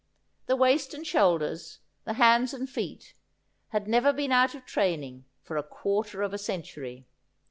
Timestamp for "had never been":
3.67-4.31